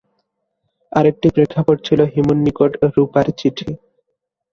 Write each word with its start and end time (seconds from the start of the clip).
আরেকটি 0.91 1.27
প্রেক্ষাপট 1.35 1.77
ছিলো 1.87 2.03
হিমুর 2.13 2.37
নিকট 2.45 2.71
রুপার 2.95 3.25
চিঠি। 3.39 3.69